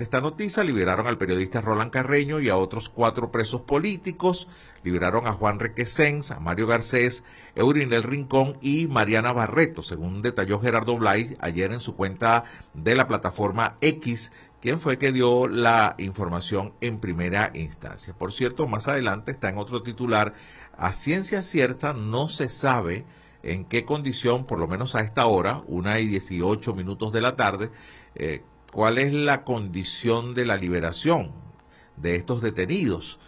[0.00, 4.46] esta noticia, liberaron al periodista Roland Carreño y a otros cuatro presos políticos,
[4.84, 7.22] liberaron a Juan Requesens, a Mario Garcés,
[7.54, 13.06] Eurinel Rincón y Mariana Barreto, según detalló Gerardo Blay ayer en su cuenta de la
[13.06, 14.30] plataforma X,
[14.60, 18.14] quien fue que dio la información en primera instancia.
[18.18, 20.34] Por cierto, más adelante está en otro titular,
[20.76, 23.04] a ciencia cierta no se sabe
[23.42, 27.34] en qué condición, por lo menos a esta hora, una y dieciocho minutos de la
[27.34, 27.70] tarde,
[28.14, 28.42] eh,
[28.72, 31.30] cuál es la condición de la liberación
[31.96, 33.18] de estos detenidos.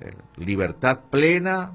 [0.00, 1.72] Eh, libertad plena,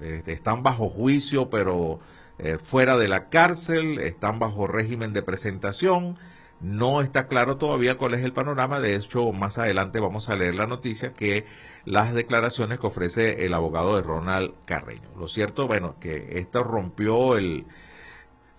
[0.00, 2.00] eh, están bajo juicio pero
[2.38, 6.18] eh, fuera de la cárcel, están bajo régimen de presentación.
[6.60, 8.78] No está claro todavía cuál es el panorama.
[8.78, 11.44] De hecho, más adelante vamos a leer la noticia que
[11.84, 15.08] las declaraciones que ofrece el abogado de Ronald Carreño.
[15.18, 17.64] Lo cierto, bueno, que esto rompió el,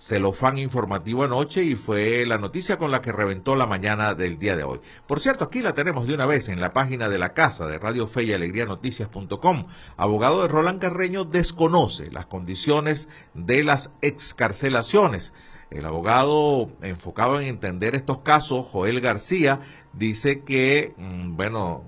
[0.08, 4.56] celofán informativo anoche y fue la noticia con la que reventó la mañana del día
[4.56, 4.80] de hoy.
[5.08, 7.80] Por cierto, aquí la tenemos de una vez en la página de la casa de
[7.80, 9.68] Radio Fe y Alegría Noticias.com.
[9.96, 15.34] Abogado de Roland Carreño desconoce las condiciones de las excarcelaciones.
[15.72, 19.62] El abogado enfocado en entender estos casos, Joel García,
[19.94, 21.86] dice que, mm, bueno,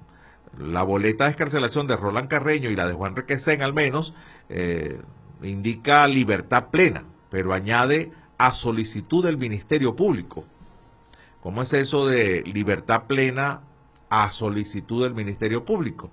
[0.57, 4.13] la boleta de excarcelación de Roland Carreño y la de Juan Requesén al menos,
[4.47, 5.01] eh,
[5.41, 7.03] indica libertad plena
[7.35, 10.45] pero añade a solicitud del Ministerio Público.
[11.41, 13.59] ¿Cómo es eso de libertad plena
[14.09, 16.11] a solicitud del Ministerio Público?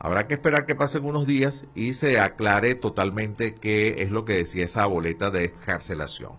[0.00, 4.32] Habrá que esperar que pasen unos días y se aclare totalmente qué es lo que
[4.32, 6.32] decía esa boleta de excarcelación.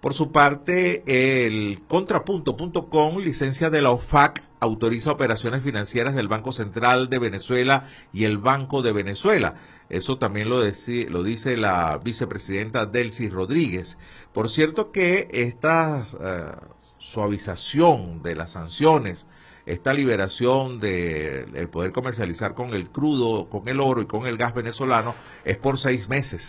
[0.00, 7.10] Por su parte, el contrapunto.com, licencia de la OFAC, autoriza operaciones financieras del Banco Central
[7.10, 9.54] de Venezuela y el Banco de Venezuela.
[9.88, 13.96] Eso también lo, lo dice la vicepresidenta Delcy Rodríguez.
[14.32, 16.52] Por cierto que esta eh,
[16.98, 19.26] suavización de las sanciones,
[19.64, 24.36] esta liberación de el poder comercializar con el crudo, con el oro y con el
[24.36, 25.14] gas venezolano
[25.44, 26.42] es por seis meses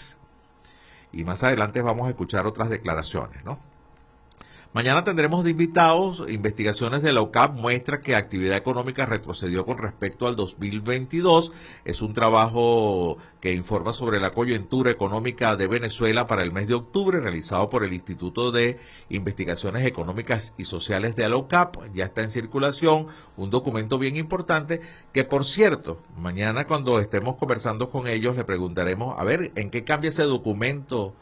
[1.12, 3.58] y más adelante vamos a escuchar otras declaraciones, ¿no?
[4.78, 10.28] Mañana tendremos de invitados, investigaciones de la UCAP muestra que actividad económica retrocedió con respecto
[10.28, 11.52] al 2022.
[11.84, 16.76] Es un trabajo que informa sobre la coyuntura económica de Venezuela para el mes de
[16.76, 18.78] octubre, realizado por el Instituto de
[19.10, 21.96] Investigaciones Económicas y Sociales de la UCAP.
[21.96, 24.80] Ya está en circulación un documento bien importante
[25.12, 29.84] que, por cierto, mañana cuando estemos conversando con ellos le preguntaremos, a ver, ¿en qué
[29.84, 31.16] cambia ese documento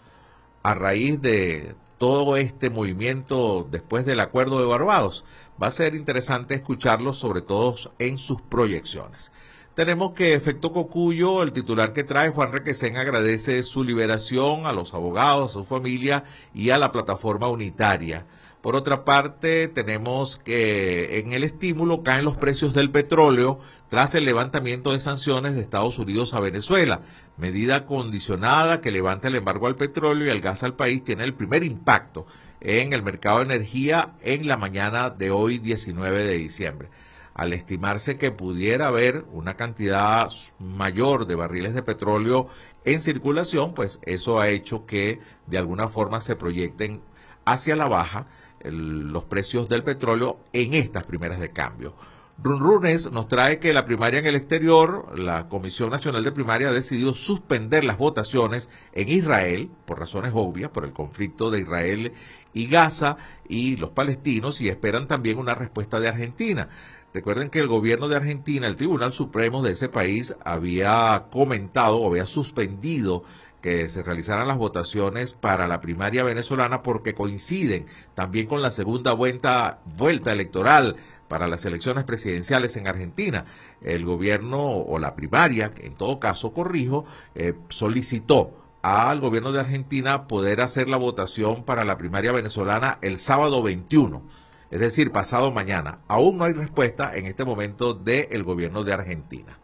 [0.61, 5.23] a raíz de todo este movimiento después del acuerdo de Barbados.
[5.61, 9.31] Va a ser interesante escucharlo, sobre todo en sus proyecciones.
[9.75, 14.93] Tenemos que Efecto Cocuyo, el titular que trae, Juan Requesén, agradece su liberación a los
[14.93, 16.23] abogados, a su familia
[16.53, 18.25] y a la plataforma unitaria.
[18.65, 23.59] Por otra parte, tenemos que en el estímulo caen los precios del petróleo
[23.89, 27.01] tras el levantamiento de sanciones de Estados Unidos a Venezuela.
[27.37, 31.35] Medida condicionada que levanta el embargo al petróleo y al gas al país tiene el
[31.35, 32.25] primer impacto
[32.59, 36.89] en el mercado de energía en la mañana de hoy 19 de diciembre.
[37.35, 40.27] Al estimarse que pudiera haber una cantidad
[40.57, 42.47] mayor de barriles de petróleo
[42.83, 47.01] en circulación, pues eso ha hecho que de alguna forma se proyecten
[47.45, 48.25] hacia la baja
[48.71, 51.95] los precios del petróleo en estas primeras de cambio.
[52.37, 56.73] Runrunes nos trae que la primaria en el exterior, la Comisión Nacional de Primaria ha
[56.73, 62.11] decidido suspender las votaciones en Israel, por razones obvias, por el conflicto de Israel
[62.53, 63.15] y Gaza
[63.47, 66.67] y los palestinos, y esperan también una respuesta de Argentina.
[67.13, 72.09] Recuerden que el gobierno de Argentina, el Tribunal Supremo de ese país, había comentado o
[72.09, 73.23] había suspendido
[73.65, 79.13] que se realizaran las votaciones para la primaria venezolana porque coinciden también con la segunda
[79.13, 80.95] vuelta, vuelta electoral
[81.27, 83.43] para las elecciones presidenciales en Argentina.
[83.81, 88.51] El gobierno o la primaria, en todo caso corrijo, eh, solicitó
[88.83, 94.21] al gobierno de Argentina poder hacer la votación para la primaria venezolana el sábado 21,
[94.69, 96.01] es decir, pasado mañana.
[96.07, 99.57] Aún no hay respuesta en este momento del gobierno de Argentina.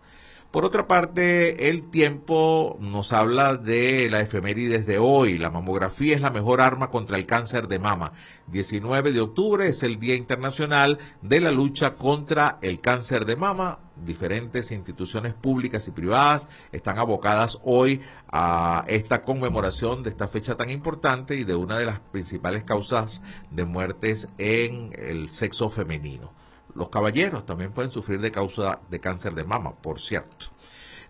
[0.52, 5.38] Por otra parte, el tiempo nos habla de la efemérides de hoy.
[5.38, 8.12] La mamografía es la mejor arma contra el cáncer de mama.
[8.48, 13.80] 19 de octubre es el Día Internacional de la Lucha contra el Cáncer de Mama.
[13.96, 20.70] Diferentes instituciones públicas y privadas están abocadas hoy a esta conmemoración de esta fecha tan
[20.70, 23.22] importante y de una de las principales causas
[23.52, 26.41] de muertes en el sexo femenino.
[26.76, 30.48] Los caballeros también pueden sufrir de causa de cáncer de mama, por cierto.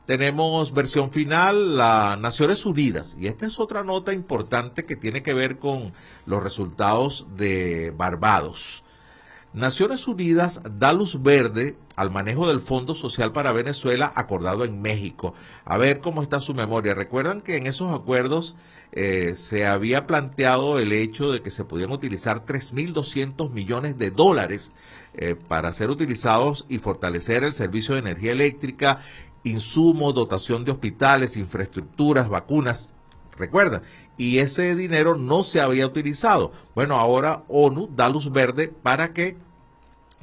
[0.05, 5.33] Tenemos versión final, las Naciones Unidas, y esta es otra nota importante que tiene que
[5.33, 5.93] ver con
[6.25, 8.59] los resultados de Barbados.
[9.53, 15.33] Naciones Unidas da luz verde al manejo del Fondo Social para Venezuela acordado en México.
[15.65, 16.93] A ver cómo está su memoria.
[16.93, 18.55] Recuerdan que en esos acuerdos
[18.93, 24.71] eh, se había planteado el hecho de que se podían utilizar 3.200 millones de dólares
[25.13, 28.99] eh, para ser utilizados y fortalecer el servicio de energía eléctrica,
[29.43, 32.93] insumos, dotación de hospitales, infraestructuras, vacunas.
[33.37, 33.81] Recuerda,
[34.17, 36.51] y ese dinero no se había utilizado.
[36.75, 39.37] Bueno, ahora ONU da luz verde para que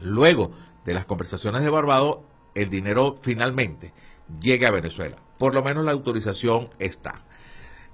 [0.00, 0.52] luego
[0.84, 2.18] de las conversaciones de Barbados
[2.54, 3.92] el dinero finalmente
[4.40, 5.16] llegue a Venezuela.
[5.38, 7.22] Por lo menos la autorización está.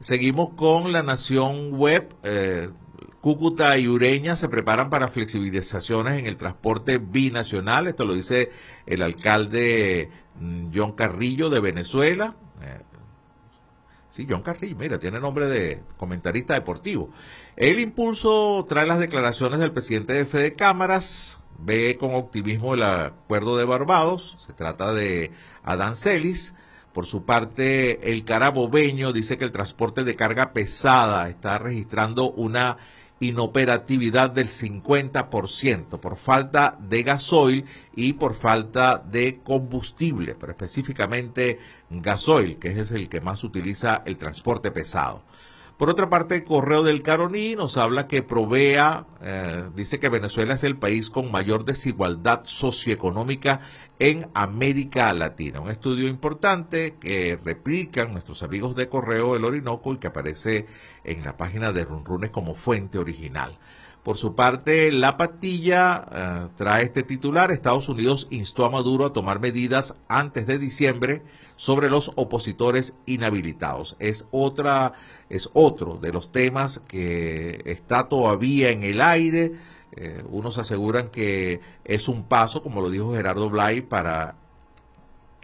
[0.00, 2.14] Seguimos con la Nación Web.
[2.22, 2.70] Eh,
[3.24, 7.86] Cúcuta y Ureña se preparan para flexibilizaciones en el transporte binacional.
[7.86, 8.50] Esto lo dice
[8.84, 12.34] el alcalde mm, John Carrillo de Venezuela.
[12.60, 12.80] Eh,
[14.10, 17.10] Sí, John Carrillo, mira, tiene nombre de comentarista deportivo.
[17.56, 21.04] El impulso trae las declaraciones del presidente de Fede Cámaras,
[21.58, 25.32] ve con optimismo el acuerdo de Barbados, se trata de
[25.64, 26.54] Adán Celis.
[26.92, 32.76] Por su parte, el carabobeño dice que el transporte de carga pesada está registrando una
[33.28, 41.58] inoperatividad del 50% por falta de gasoil y por falta de combustible, pero específicamente
[41.90, 45.22] gasoil, que es el que más utiliza el transporte pesado.
[45.78, 50.62] Por otra parte, Correo del Caroní nos habla que Provea eh, dice que Venezuela es
[50.62, 53.60] el país con mayor desigualdad socioeconómica
[53.98, 55.60] en América Latina.
[55.60, 60.66] Un estudio importante que replican nuestros amigos de Correo del Orinoco y que aparece
[61.02, 63.58] en la página de Runrunes como fuente original.
[64.04, 67.50] Por su parte, La Patilla eh, trae este titular.
[67.50, 71.22] Estados Unidos instó a Maduro a tomar medidas antes de diciembre
[71.56, 73.96] sobre los opositores inhabilitados.
[73.98, 74.92] Es otra,
[75.30, 79.52] es otro de los temas que está todavía en el aire.
[79.96, 84.34] Eh, unos aseguran que es un paso, como lo dijo Gerardo Blay, para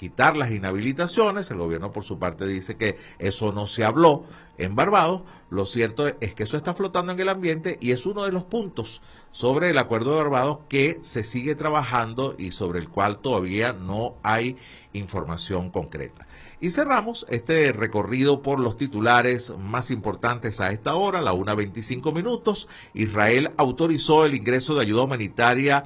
[0.00, 1.50] quitar las inhabilitaciones.
[1.50, 4.24] El gobierno, por su parte, dice que eso no se habló
[4.56, 5.24] en Barbados.
[5.50, 8.44] Lo cierto es que eso está flotando en el ambiente y es uno de los
[8.44, 9.02] puntos
[9.32, 14.14] sobre el acuerdo de Barbados que se sigue trabajando y sobre el cual todavía no
[14.22, 14.56] hay
[14.94, 16.26] información concreta.
[16.62, 22.66] Y cerramos este recorrido por los titulares más importantes a esta hora, la 1.25 minutos.
[22.94, 25.84] Israel autorizó el ingreso de ayuda humanitaria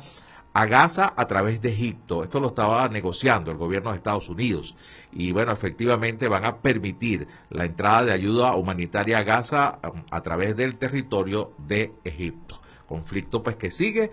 [0.54, 2.22] a Gaza a través de Egipto.
[2.22, 4.72] Esto lo estaba negociando el gobierno de Estados Unidos.
[5.10, 10.20] Y bueno, efectivamente van a permitir la entrada de ayuda humanitaria a Gaza um, a
[10.22, 12.60] través del territorio de Egipto.
[12.86, 14.12] Conflicto pues que sigue,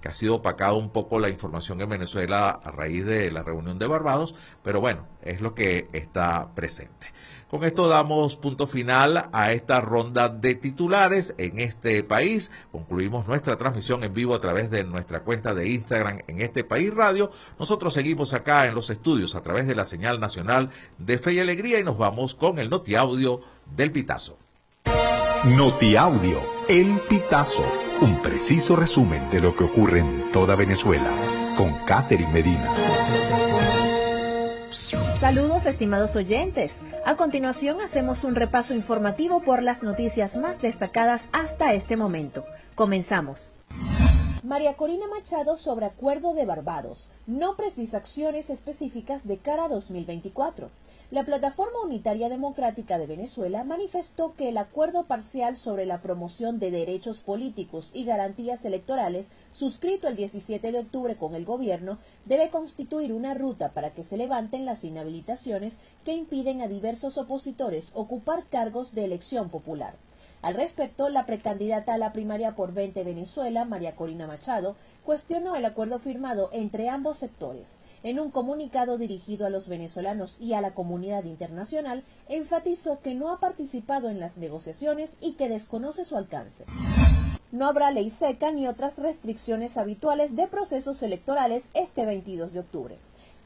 [0.00, 3.78] que ha sido opacado un poco la información en Venezuela a raíz de la reunión
[3.78, 7.06] de Barbados, pero bueno, es lo que está presente.
[7.52, 12.50] Con esto damos punto final a esta ronda de titulares en este país.
[12.70, 16.94] Concluimos nuestra transmisión en vivo a través de nuestra cuenta de Instagram en este país
[16.94, 17.30] radio.
[17.58, 21.40] Nosotros seguimos acá en los estudios a través de la señal nacional de Fe y
[21.40, 23.40] Alegría y nos vamos con el notiaudio
[23.76, 24.38] del Pitazo.
[25.44, 26.40] Notiaudio,
[26.70, 27.66] el Pitazo,
[28.00, 32.74] un preciso resumen de lo que ocurre en toda Venezuela con Catherine Medina.
[35.20, 36.72] Saludos estimados oyentes.
[37.04, 42.44] A continuación hacemos un repaso informativo por las noticias más destacadas hasta este momento.
[42.76, 43.40] Comenzamos.
[44.44, 47.08] María Corina Machado sobre acuerdo de Barbados.
[47.26, 50.70] No precisa acciones específicas de cara a 2024.
[51.12, 56.70] La Plataforma Unitaria Democrática de Venezuela manifestó que el acuerdo parcial sobre la promoción de
[56.70, 63.12] derechos políticos y garantías electorales, suscrito el 17 de octubre con el gobierno, debe constituir
[63.12, 65.74] una ruta para que se levanten las inhabilitaciones
[66.06, 69.96] que impiden a diversos opositores ocupar cargos de elección popular.
[70.40, 75.66] Al respecto, la precandidata a la primaria por 20 Venezuela, María Corina Machado, cuestionó el
[75.66, 77.66] acuerdo firmado entre ambos sectores.
[78.02, 83.30] En un comunicado dirigido a los venezolanos y a la comunidad internacional, enfatizó que no
[83.30, 86.64] ha participado en las negociaciones y que desconoce su alcance.
[87.52, 92.98] No habrá ley seca ni otras restricciones habituales de procesos electorales este 22 de octubre.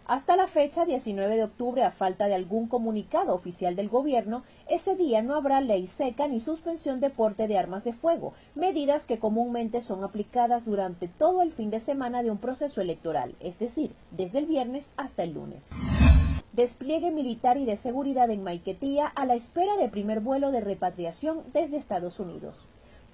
[0.09, 4.95] Hasta la fecha 19 de octubre, a falta de algún comunicado oficial del gobierno, ese
[4.95, 9.19] día no habrá ley seca ni suspensión de porte de armas de fuego, medidas que
[9.19, 13.97] comúnmente son aplicadas durante todo el fin de semana de un proceso electoral, es decir,
[14.13, 15.61] desde el viernes hasta el lunes.
[16.53, 21.43] Despliegue militar y de seguridad en Maiquetía a la espera de primer vuelo de repatriación
[21.53, 22.55] desde Estados Unidos.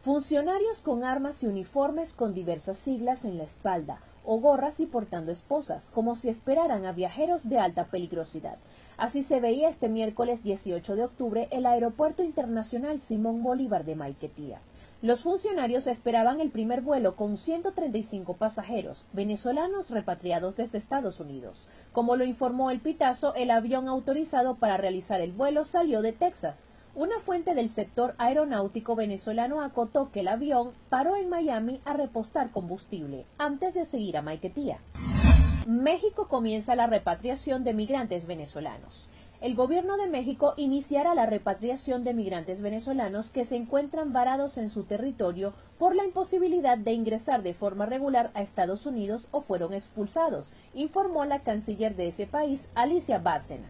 [0.05, 5.33] Funcionarios con armas y uniformes con diversas siglas en la espalda, o gorras y portando
[5.33, 8.59] esposas, como si esperaran a viajeros de alta peligrosidad.
[8.97, 14.61] Así se veía este miércoles 18 de octubre el Aeropuerto Internacional Simón Bolívar de Maiquetía.
[15.03, 21.57] Los funcionarios esperaban el primer vuelo con 135 pasajeros venezolanos repatriados desde Estados Unidos.
[21.93, 26.57] Como lo informó el Pitazo, el avión autorizado para realizar el vuelo salió de Texas.
[26.95, 32.51] Una fuente del sector aeronáutico venezolano acotó que el avión paró en Miami a repostar
[32.51, 34.79] combustible antes de seguir a Maiquetía.
[35.67, 38.93] México comienza la repatriación de migrantes venezolanos
[39.43, 44.71] el gobierno de México iniciará la repatriación de migrantes venezolanos que se encuentran varados en
[44.71, 49.75] su territorio por la imposibilidad de ingresar de forma regular a Estados Unidos o fueron
[49.75, 53.67] expulsados, informó la canciller de ese país, Alicia Bárcena.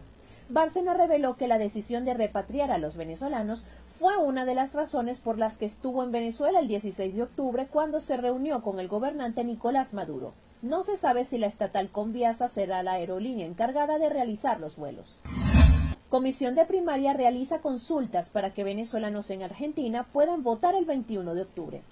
[0.49, 3.65] Bárcena reveló que la decisión de repatriar a los venezolanos
[3.99, 7.69] fue una de las razones por las que estuvo en Venezuela el 16 de octubre
[7.71, 10.35] cuando se reunió con el gobernante Nicolás Maduro.
[10.61, 15.07] No se sabe si la estatal Conviasa será la aerolínea encargada de realizar los vuelos.
[16.09, 21.43] Comisión de Primaria realiza consultas para que venezolanos en Argentina puedan votar el 21 de
[21.43, 21.83] octubre.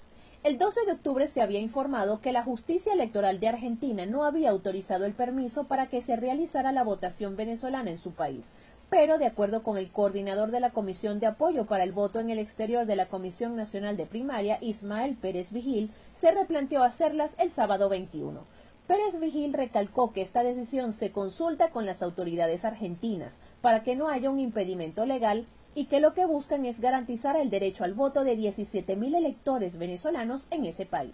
[0.43, 4.49] El 12 de octubre se había informado que la justicia electoral de Argentina no había
[4.49, 8.43] autorizado el permiso para que se realizara la votación venezolana en su país,
[8.89, 12.31] pero de acuerdo con el coordinador de la Comisión de Apoyo para el Voto en
[12.31, 17.51] el Exterior de la Comisión Nacional de Primaria, Ismael Pérez Vigil, se replanteó hacerlas el
[17.51, 18.43] sábado 21.
[18.87, 23.31] Pérez Vigil recalcó que esta decisión se consulta con las autoridades argentinas,
[23.61, 25.45] para que no haya un impedimento legal
[25.75, 30.45] y que lo que buscan es garantizar el derecho al voto de 17.000 electores venezolanos
[30.51, 31.13] en ese país.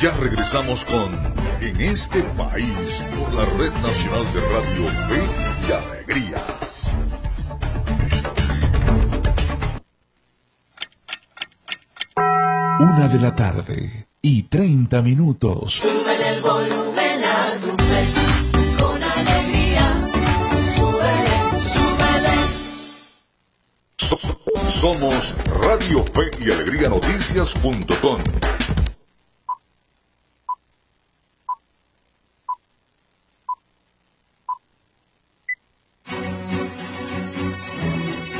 [0.00, 1.12] Ya regresamos con
[1.60, 6.46] En este país por la Red Nacional de Radio Fe y Alegría.
[12.80, 15.72] Una de la tarde y treinta minutos.
[15.80, 20.08] Sube el volumen a tu con alegría.
[24.80, 28.22] Somos Radio Fe y Alegría Noticias.com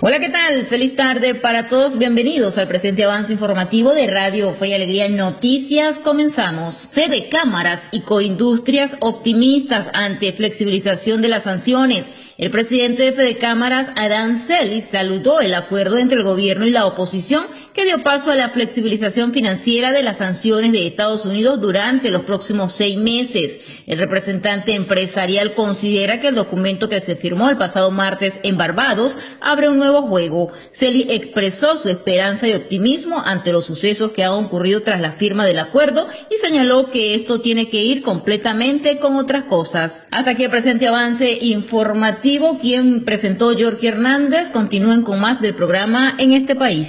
[0.00, 0.66] Hola, ¿qué tal?
[0.66, 1.98] Feliz tarde para todos.
[1.98, 5.98] Bienvenidos al presente avance informativo de Radio Fe y Alegría Noticias.
[6.04, 6.76] Comenzamos.
[6.92, 12.04] Fede Cámaras y Coindustrias optimistas ante flexibilización de las sanciones.
[12.36, 16.86] El presidente de Fede Cámaras, Adán Celis, saludó el acuerdo entre el gobierno y la
[16.86, 17.46] oposición
[17.78, 22.24] que dio paso a la flexibilización financiera de las sanciones de Estados Unidos durante los
[22.24, 23.60] próximos seis meses.
[23.86, 29.12] El representante empresarial considera que el documento que se firmó el pasado martes en Barbados
[29.40, 30.50] abre un nuevo juego.
[30.80, 35.46] Celis expresó su esperanza y optimismo ante los sucesos que han ocurrido tras la firma
[35.46, 39.92] del acuerdo y señaló que esto tiene que ir completamente con otras cosas.
[40.10, 44.48] Hasta aquí el presente avance informativo quien presentó Jorge Hernández.
[44.52, 46.88] Continúen con más del programa en este país.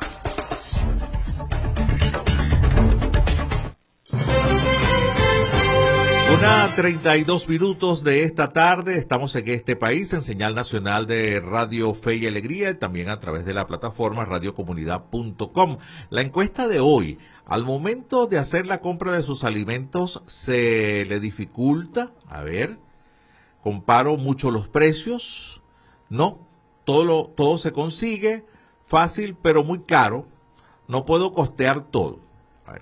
[6.41, 11.93] Una 32 minutos de esta tarde, estamos en este país en señal nacional de Radio
[11.93, 15.77] Fe y Alegría y también a través de la plataforma radiocomunidad.com.
[16.09, 21.19] La encuesta de hoy, al momento de hacer la compra de sus alimentos, ¿se le
[21.19, 22.09] dificulta?
[22.27, 22.79] A ver,
[23.61, 25.61] comparo mucho los precios.
[26.09, 26.39] No,
[26.85, 28.45] todo, lo, todo se consigue
[28.87, 30.25] fácil pero muy caro.
[30.87, 32.17] No puedo costear todo.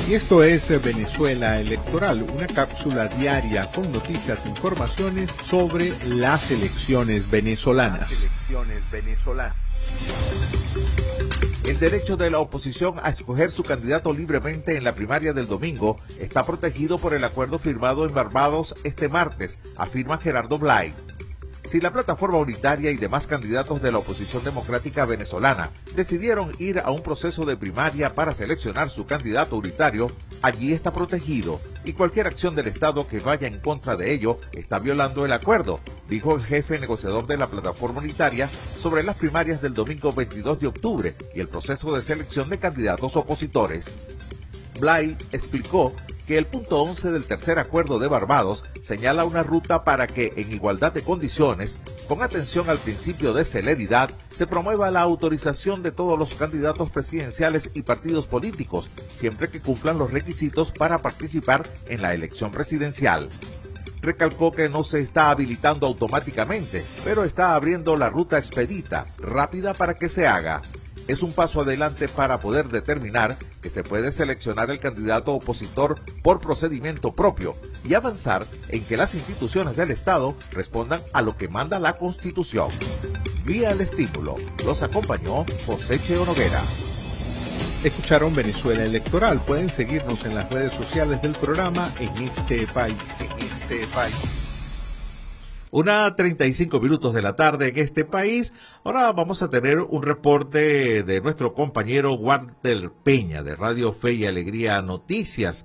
[0.07, 7.29] Y esto es Venezuela Electoral, una cápsula diaria con noticias e informaciones sobre las elecciones
[7.29, 8.09] venezolanas.
[11.65, 15.97] El derecho de la oposición a escoger su candidato libremente en la primaria del domingo
[16.17, 20.93] está protegido por el acuerdo firmado en Barbados este martes, afirma Gerardo Blay.
[21.71, 26.91] Si la plataforma unitaria y demás candidatos de la oposición democrática venezolana decidieron ir a
[26.91, 30.09] un proceso de primaria para seleccionar su candidato unitario,
[30.41, 34.79] allí está protegido y cualquier acción del Estado que vaya en contra de ello está
[34.79, 38.49] violando el acuerdo, dijo el jefe negociador de la plataforma unitaria
[38.81, 43.13] sobre las primarias del domingo 22 de octubre y el proceso de selección de candidatos
[43.13, 43.85] opositores.
[44.79, 45.93] Bly explicó
[46.27, 50.51] que el punto 11 del tercer acuerdo de Barbados señala una ruta para que, en
[50.51, 56.19] igualdad de condiciones, con atención al principio de celeridad, se promueva la autorización de todos
[56.19, 62.13] los candidatos presidenciales y partidos políticos, siempre que cumplan los requisitos para participar en la
[62.13, 63.29] elección presidencial.
[64.01, 69.95] Recalcó que no se está habilitando automáticamente, pero está abriendo la ruta expedita, rápida para
[69.95, 70.61] que se haga
[71.07, 76.39] es un paso adelante para poder determinar que se puede seleccionar el candidato opositor por
[76.39, 81.79] procedimiento propio y avanzar en que las instituciones del Estado respondan a lo que manda
[81.79, 82.69] la Constitución.
[83.45, 86.63] Vía el estímulo, los acompañó José Cheo Noguera.
[87.83, 89.41] Escucharon Venezuela Electoral.
[89.45, 92.97] Pueden seguirnos en las redes sociales del programa en este país.
[93.19, 94.46] En este país.
[95.79, 98.51] Una 35 minutos de la tarde en este país.
[98.83, 104.25] Ahora vamos a tener un reporte de nuestro compañero Walter Peña de Radio Fe y
[104.25, 105.63] Alegría Noticias.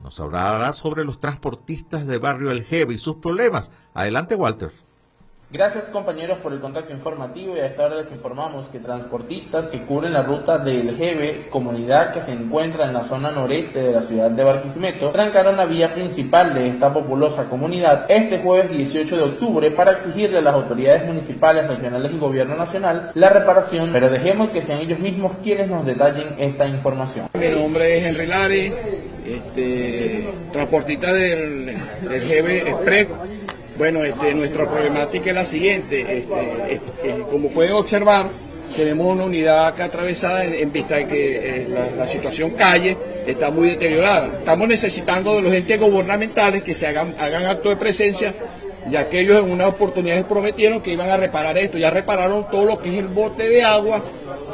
[0.00, 3.68] Nos hablará sobre los transportistas de Barrio El Jeve y sus problemas.
[3.94, 4.70] Adelante, Walter.
[5.50, 7.56] Gracias compañeros por el contacto informativo.
[7.56, 12.12] Y a esta hora les informamos que transportistas que cubren la ruta del Jeve, comunidad
[12.12, 15.94] que se encuentra en la zona noreste de la ciudad de Barquisimeto, trancaron la vía
[15.94, 21.06] principal de esta populosa comunidad este jueves 18 de octubre para exigirle a las autoridades
[21.06, 25.86] municipales, regionales y gobierno nacional la reparación, pero dejemos que sean ellos mismos quienes nos
[25.86, 27.30] detallen esta información.
[27.32, 28.72] Mi nombre es Henry Lari,
[29.24, 33.08] este, transportista del, del Jeve Express
[33.78, 36.26] bueno, este, nuestra problemática es la siguiente.
[36.68, 38.26] Este, como pueden observar,
[38.76, 43.70] tenemos una unidad acá atravesada en, vista de que eh, la, situación calle está muy
[43.70, 44.38] deteriorada.
[44.40, 48.34] Estamos necesitando de los entes gubernamentales que se hagan, hagan acto de presencia,
[48.90, 51.78] ya que ellos en una oportunidad prometieron que iban a reparar esto.
[51.78, 54.02] Ya repararon todo lo que es el bote de agua,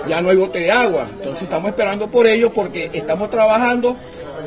[0.06, 1.08] ya no hay bote de agua.
[1.14, 3.96] Entonces estamos esperando por ellos porque estamos trabajando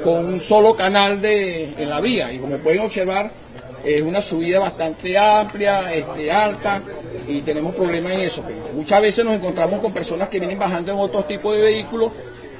[0.04, 2.32] con un solo canal de, en la vía.
[2.32, 3.32] Y como pueden observar,
[3.88, 6.82] es una subida bastante amplia, este, alta,
[7.26, 8.44] y tenemos problemas en eso.
[8.74, 12.12] Muchas veces nos encontramos con personas que vienen bajando en otros tipos de vehículos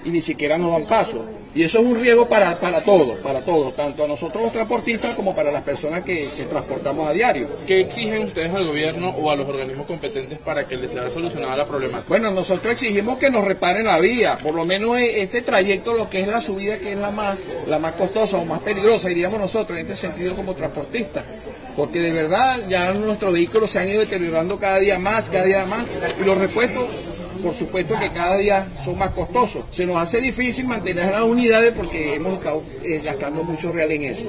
[0.08, 1.26] y ni siquiera nos dan paso.
[1.54, 5.16] Y eso es un riesgo para, para todos, para todos, tanto a nosotros los transportistas
[5.16, 7.48] como para las personas que, transportamos a diario.
[7.66, 11.58] ¿Qué exigen ustedes al gobierno o a los organismos competentes para que les sea solucionada
[11.58, 12.08] la problemática?
[12.08, 16.10] Bueno, nosotros exigimos que nos reparen la vía, por lo menos e, este trayecto, lo
[16.10, 19.40] que es la subida, que es la más, la más costosa o más peligrosa, diríamos
[19.40, 21.26] nosotros, en este sentido como transportistas.
[21.76, 25.66] Porque de verdad ya nuestros vehículos se han ido deteriorando cada día más, cada día
[25.66, 25.86] más,
[26.20, 26.88] y los repuestos
[27.38, 29.66] por supuesto que cada día son más costosos.
[29.72, 34.04] Se nos hace difícil mantener las unidades porque hemos estado eh, gastando mucho real en
[34.04, 34.24] eso.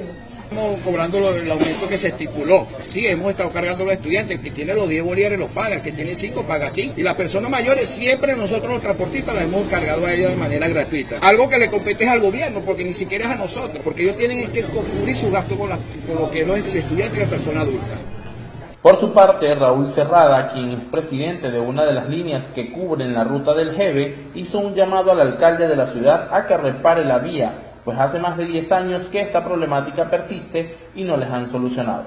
[0.51, 2.67] Estamos cobrando el aumento que se estipuló.
[2.89, 4.39] Sí, hemos estado cargando a los estudiantes.
[4.39, 6.95] El que tiene los 10 bolívares los paga, el que tiene 5 paga 5.
[6.97, 10.67] Y las personas mayores siempre nosotros los transportistas las hemos cargado a ellos de manera
[10.69, 11.19] gratuita.
[11.19, 14.17] Algo que le compete es al gobierno, porque ni siquiera es a nosotros, porque ellos
[14.17, 17.61] tienen que cubrir su gasto con, con lo que es el estudiante y la persona
[17.61, 18.08] adulta.
[18.89, 23.13] Por su parte, Raúl Cerrada, quien es presidente de una de las líneas que cubren
[23.13, 27.05] la ruta del Jeve, hizo un llamado al alcalde de la ciudad a que repare
[27.05, 27.53] la vía,
[27.85, 32.05] pues hace más de 10 años que esta problemática persiste y no les han solucionado.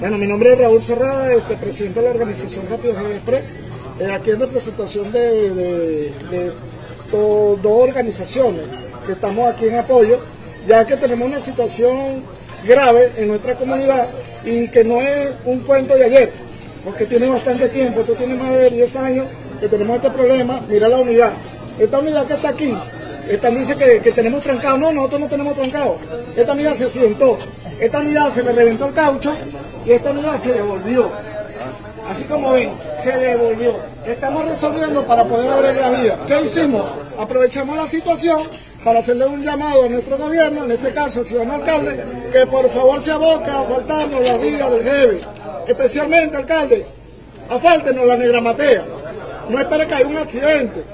[0.00, 3.44] Bueno, mi nombre es Raúl Cerrada, este, presidente de la organización Rápido Jeve Express,
[4.00, 6.52] eh, aquí en representación de,
[7.12, 8.64] dos organizaciones
[9.06, 10.18] que estamos aquí en apoyo,
[10.66, 12.24] ya que tenemos una situación
[12.66, 14.08] grave en nuestra comunidad
[14.44, 16.30] y que no es un cuento de ayer,
[16.84, 19.26] porque tiene bastante tiempo, esto tiene más de 10 años
[19.60, 21.32] que tenemos este problema, mira la unidad,
[21.78, 22.74] esta unidad que está aquí
[23.28, 24.76] Esta dice que, que tenemos trancado.
[24.76, 25.96] No, nosotros no tenemos trancado.
[26.36, 27.38] Esta unidad se accidentó.
[27.80, 29.32] Esta unidad se le reventó el caucho
[29.84, 31.10] y esta unidad se devolvió.
[32.08, 32.70] Así como ven,
[33.02, 33.76] se devolvió.
[34.06, 36.18] Estamos resolviendo para poder abrir la vía.
[36.26, 36.84] ¿Qué hicimos?
[37.18, 38.42] Aprovechamos la situación
[38.84, 42.70] para hacerle un llamado a nuestro gobierno, en este caso al ciudadano alcalde, que por
[42.70, 45.20] favor se aboca a faltarnos la vía del jefe.
[45.66, 46.86] Especialmente, alcalde,
[47.48, 48.84] afáltenos la negra matea.
[49.48, 50.84] No espere que haya un accidente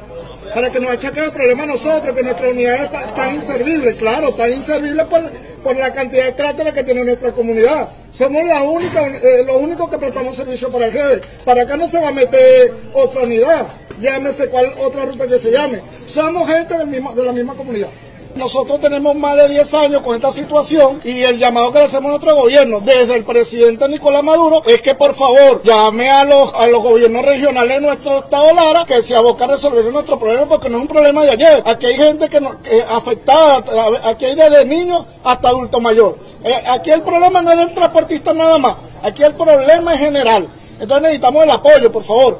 [0.54, 3.96] para que nos achaquen el problema a nosotros, que nuestra unidad está, está inservible.
[3.96, 5.22] Claro, está inservible por,
[5.62, 7.88] por la cantidad de cráteres que tiene nuestra comunidad.
[8.18, 11.20] Somos la única, eh, los únicos que prestamos servicio para el jefe.
[11.44, 13.66] Para acá no se va a meter otra unidad,
[14.00, 15.80] llámese cual otra ruta que se llame.
[16.12, 17.88] Somos gente de la misma comunidad.
[18.36, 22.06] Nosotros tenemos más de 10 años con esta situación y el llamado que le hacemos
[22.06, 26.50] a nuestro gobierno desde el presidente Nicolás Maduro es que por favor llame a los,
[26.54, 30.46] a los gobiernos regionales de nuestro estado Lara que se aboca a resolver nuestro problema
[30.46, 31.62] porque no es un problema de ayer.
[31.66, 33.64] Aquí hay gente que, no, que afectada,
[34.04, 36.16] aquí hay desde niños hasta adulto mayor.
[36.44, 40.48] Eh, aquí el problema no es del transportista nada más, aquí el problema es general.
[40.78, 42.38] Entonces necesitamos el apoyo, por favor.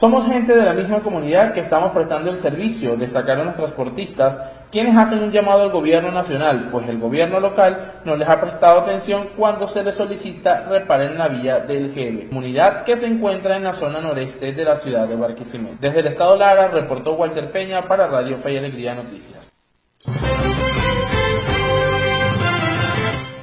[0.00, 4.96] Somos gente de la misma comunidad que estamos prestando el servicio, destacaron los transportistas, quienes
[4.96, 9.30] hacen un llamado al gobierno nacional, pues el gobierno local no les ha prestado atención
[9.36, 13.74] cuando se les solicita reparen la vía del GB, comunidad que se encuentra en la
[13.74, 15.76] zona noreste de la ciudad de Barquisimeto.
[15.80, 19.48] Desde el estado Lara reportó Walter Peña para Radio Fe y Alegría Noticias.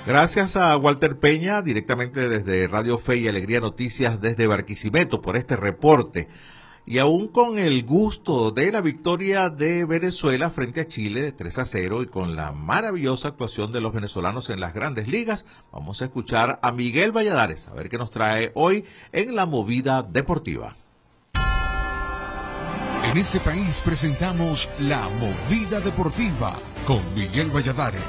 [0.05, 5.55] Gracias a Walter Peña, directamente desde Radio Fe y Alegría Noticias desde Barquisimeto, por este
[5.55, 6.27] reporte.
[6.87, 11.57] Y aún con el gusto de la victoria de Venezuela frente a Chile de 3
[11.57, 15.99] a 0 y con la maravillosa actuación de los venezolanos en las grandes ligas, vamos
[16.01, 20.75] a escuchar a Miguel Valladares, a ver qué nos trae hoy en la movida deportiva.
[23.03, 28.03] En este país presentamos La Movida Deportiva con Miguel Valladares.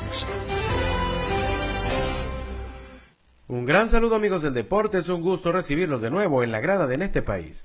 [3.49, 6.87] Un gran saludo amigos del deporte, es un gusto recibirlos de nuevo en la grada
[6.87, 7.65] de En este país.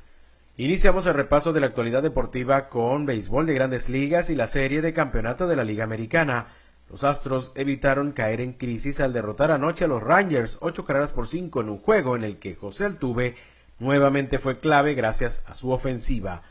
[0.61, 4.83] Iniciamos el repaso de la actualidad deportiva con béisbol de grandes ligas y la serie
[4.83, 6.49] de campeonato de la Liga Americana.
[6.87, 11.27] Los Astros evitaron caer en crisis al derrotar anoche a los Rangers ocho carreras por
[11.29, 13.33] cinco en un juego en el que José Altuve
[13.79, 16.43] nuevamente fue clave gracias a su ofensiva.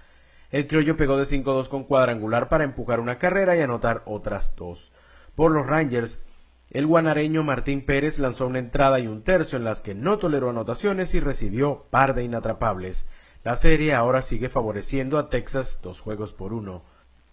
[0.50, 4.90] El criollo pegó de 5-2 con cuadrangular para empujar una carrera y anotar otras dos.
[5.36, 6.20] Por los Rangers,
[6.70, 10.50] el guanareño Martín Pérez lanzó una entrada y un tercio en las que no toleró
[10.50, 13.06] anotaciones y recibió par de inatrapables.
[13.42, 16.82] La serie ahora sigue favoreciendo a Texas dos juegos por uno.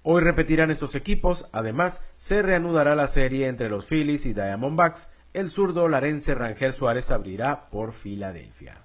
[0.04, 5.10] Hoy repetirán estos equipos, además se reanudará la serie entre los Phillies y Diamondbacks.
[5.34, 8.78] El zurdo larense Rangel Suárez abrirá por Filadelfia.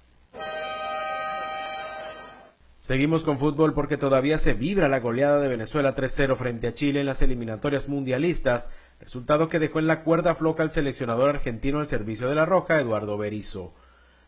[2.81, 6.99] Seguimos con fútbol porque todavía se vibra la goleada de Venezuela 3-0 frente a Chile
[6.99, 11.87] en las eliminatorias mundialistas resultado que dejó en la cuerda floja al seleccionador argentino al
[11.87, 13.73] servicio de la Roja, Eduardo Berizzo.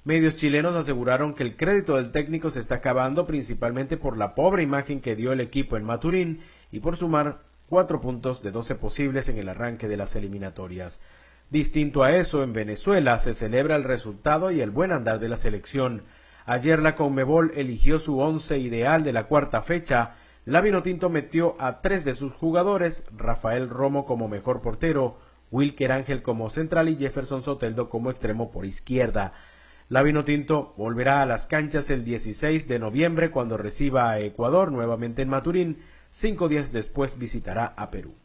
[0.06, 4.62] Medios chilenos aseguraron que el crédito del técnico se está acabando principalmente por la pobre
[4.62, 6.41] imagen que dio el equipo en Maturín
[6.72, 11.02] y por sumar cuatro puntos de doce posibles en el arranque de las eliminatorias.
[11.50, 15.38] Distinto a eso, en Venezuela se celebra el resultado y el buen andar de la
[15.38, 16.04] selección.
[16.46, 21.82] Ayer la Conmebol eligió su once ideal de la cuarta fecha, la Vinotinto metió a
[21.82, 25.18] tres de sus jugadores, Rafael Romo como mejor portero,
[25.50, 29.34] Wilker Ángel como central y Jefferson Soteldo como extremo por izquierda.
[29.88, 35.21] La Vinotinto volverá a las canchas el 16 de noviembre cuando reciba a Ecuador nuevamente
[35.21, 35.78] en Maturín.
[36.10, 38.15] Cinco días después visitará a Perú.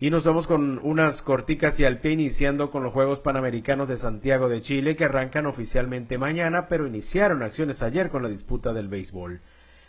[0.00, 3.98] Y nos vamos con unas corticas y al pie iniciando con los Juegos Panamericanos de
[3.98, 8.88] Santiago de Chile que arrancan oficialmente mañana, pero iniciaron acciones ayer con la disputa del
[8.88, 9.40] béisbol.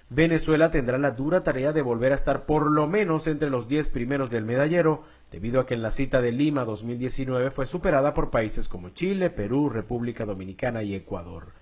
[0.09, 3.87] Venezuela tendrá la dura tarea de volver a estar por lo menos entre los diez
[3.89, 8.31] primeros del medallero, debido a que en la cita de Lima 2019 fue superada por
[8.31, 11.53] países como Chile, Perú, República Dominicana y Ecuador.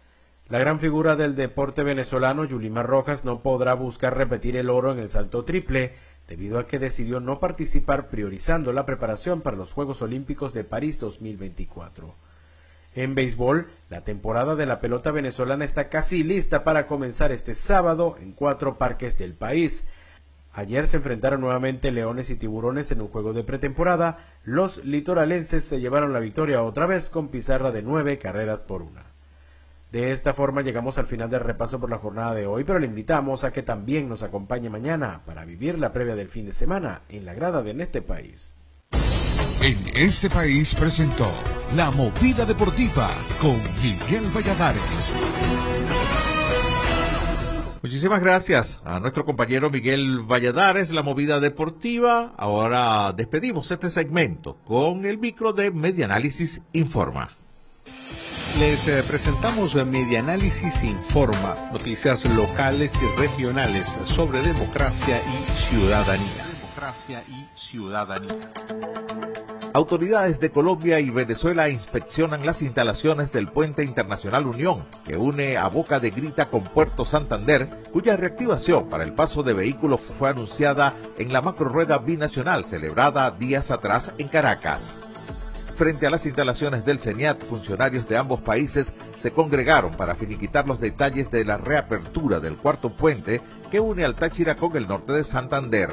[0.50, 5.00] La gran figura del deporte venezolano, Yulimar Rojas, no podrá buscar repetir el oro en
[5.00, 5.94] el salto triple,
[6.30, 11.00] debido a que decidió no participar priorizando la preparación para los Juegos Olímpicos de París
[11.00, 12.16] 2024.
[12.96, 18.16] En béisbol, la temporada de la pelota venezolana está casi lista para comenzar este sábado
[18.20, 19.72] en cuatro parques del país.
[20.58, 24.18] Ayer se enfrentaron nuevamente Leones y Tiburones en un juego de pretemporada.
[24.44, 29.04] Los litoralenses se llevaron la victoria otra vez con pizarra de nueve carreras por una.
[29.92, 32.88] De esta forma llegamos al final del repaso por la jornada de hoy, pero le
[32.88, 37.02] invitamos a que también nos acompañe mañana para vivir la previa del fin de semana
[37.08, 38.56] en la grada de este país.
[39.62, 41.32] En este país presentó
[41.74, 46.37] La Movida Deportiva con Miguel Valladares.
[47.88, 52.34] Muchísimas gracias a nuestro compañero Miguel Valladares, la movida deportiva.
[52.36, 57.30] Ahora despedimos este segmento con el micro de Medianálisis Informa.
[58.60, 66.46] Les eh, presentamos Medianálisis Informa, noticias locales y regionales sobre democracia y ciudadanía.
[66.46, 69.47] Democracia y ciudadanía.
[69.78, 75.68] Autoridades de Colombia y Venezuela inspeccionan las instalaciones del puente internacional Unión, que une a
[75.68, 80.96] Boca de Grita con Puerto Santander, cuya reactivación para el paso de vehículos fue anunciada
[81.20, 84.82] en la macro rueda binacional celebrada días atrás en Caracas.
[85.76, 90.80] Frente a las instalaciones del CENIAT, funcionarios de ambos países se congregaron para finiquitar los
[90.80, 95.24] detalles de la reapertura del cuarto puente que une al Táchira con el norte de
[95.26, 95.90] Santander.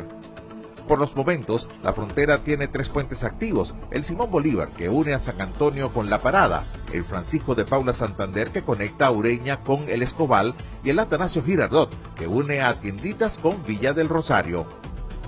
[0.88, 5.18] Por los momentos, la frontera tiene tres puentes activos, el Simón Bolívar, que une a
[5.20, 9.88] San Antonio con La Parada, el Francisco de Paula Santander, que conecta a Ureña con
[9.88, 14.66] El Escobal, y el Atanasio Girardot, que une a Tienditas con Villa del Rosario.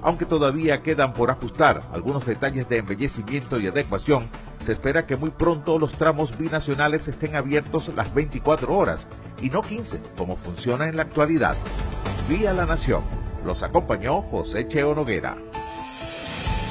[0.02, 4.28] Aunque todavía quedan por ajustar algunos detalles de embellecimiento y adecuación,
[4.66, 9.08] se espera que muy pronto los tramos binacionales estén abiertos las 24 horas
[9.40, 11.56] y no 15, como funciona en la actualidad.
[12.28, 13.25] Vía la Nación.
[13.46, 15.36] Los acompañó José Cheo Noguera.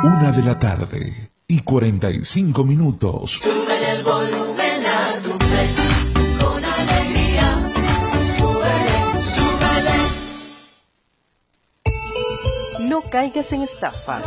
[0.04, 3.30] Una de la tarde y 45 minutos.
[3.42, 5.74] Sube el volumen a tu play,
[6.38, 7.72] con alegría.
[8.36, 8.98] Súbele,
[9.34, 9.96] súbele.
[12.86, 14.26] No caigas en estafas.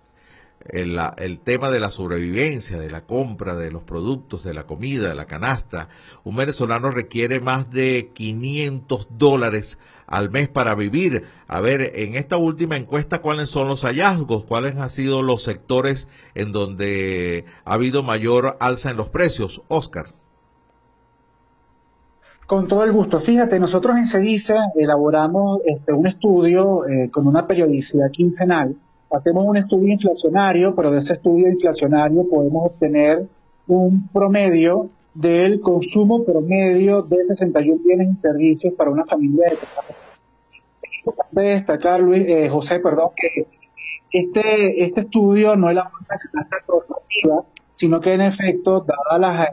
[0.68, 5.08] el, el tema de la sobrevivencia, de la compra de los productos, de la comida,
[5.08, 5.88] de la canasta.
[6.24, 11.24] Un venezolano requiere más de 500 dólares al mes para vivir.
[11.48, 14.44] A ver, en esta última encuesta, ¿cuáles son los hallazgos?
[14.44, 19.62] ¿Cuáles han sido los sectores en donde ha habido mayor alza en los precios?
[19.68, 20.06] Oscar.
[22.46, 23.20] Con todo el gusto.
[23.20, 28.74] Fíjate, nosotros en CEDICE elaboramos este, un estudio eh, con una periodicidad quincenal.
[29.10, 33.26] Hacemos un estudio inflacionario, pero de ese estudio inflacionario podemos obtener
[33.66, 40.98] un promedio del consumo promedio de 61 bienes y servicios para una familia de Es
[40.98, 43.46] importante destacar, Luis, eh, José, perdón, que
[44.12, 46.18] este, este estudio no es la muestra
[46.68, 47.44] normativa,
[47.76, 49.48] sino que en efecto, dadas las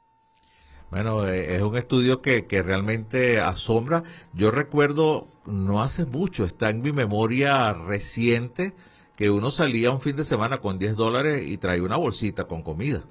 [0.90, 4.04] Bueno, eh, es un estudio que, que realmente asombra.
[4.34, 8.76] Yo recuerdo, no hace mucho, está en mi memoria reciente,
[9.18, 12.64] que uno salía un fin de semana con 10 dólares y traía una bolsita con
[12.64, 13.04] comida.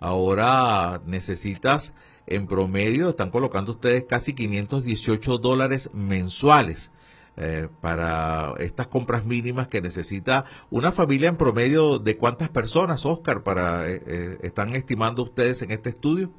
[0.00, 1.94] Ahora necesitas,
[2.26, 6.90] en promedio, están colocando ustedes casi 518 dólares mensuales
[7.36, 13.42] eh, para estas compras mínimas que necesita una familia en promedio de cuántas personas, Oscar,
[13.42, 16.30] para eh, eh, están estimando ustedes en este estudio.